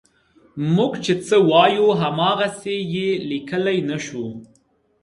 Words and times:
موږ 0.75 0.93
چې 1.05 1.13
څه 1.27 1.35
وایو 1.49 1.87
هماغسې 2.01 2.75
یې 2.95 3.09
لیکلی 3.29 3.77
نه 3.89 3.97
شو. 4.05 4.25